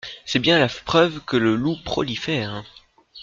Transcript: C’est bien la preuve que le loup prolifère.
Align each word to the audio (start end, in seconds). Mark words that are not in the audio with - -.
C’est 0.25 0.39
bien 0.39 0.57
la 0.57 0.67
preuve 0.67 1.21
que 1.27 1.37
le 1.37 1.55
loup 1.55 1.77
prolifère. 1.85 2.63